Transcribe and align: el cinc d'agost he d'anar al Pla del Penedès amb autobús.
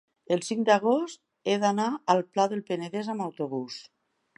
el 0.35 0.39
cinc 0.47 0.63
d'agost 0.69 1.21
he 1.53 1.59
d'anar 1.65 1.87
al 2.15 2.27
Pla 2.33 2.49
del 2.55 2.67
Penedès 2.73 3.15
amb 3.17 3.29
autobús. 3.31 3.83